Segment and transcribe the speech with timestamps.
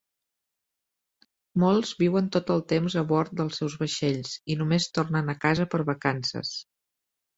[1.63, 5.69] Molts viuen tot el temps a bord dels seus vaixells i només tornen a casa
[5.75, 6.57] per vacances.